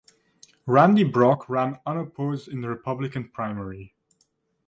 [0.65, 3.93] Randy Brock ran unopposed in the Republican primary.